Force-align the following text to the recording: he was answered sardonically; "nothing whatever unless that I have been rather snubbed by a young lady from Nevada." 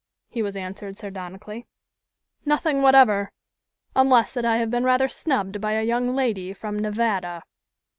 he 0.29 0.41
was 0.41 0.55
answered 0.55 0.97
sardonically; 0.97 1.67
"nothing 2.43 2.81
whatever 2.81 3.31
unless 3.95 4.33
that 4.33 4.43
I 4.45 4.57
have 4.57 4.71
been 4.71 4.83
rather 4.83 5.07
snubbed 5.07 5.61
by 5.61 5.73
a 5.73 5.83
young 5.83 6.15
lady 6.15 6.53
from 6.53 6.79
Nevada." 6.79 7.43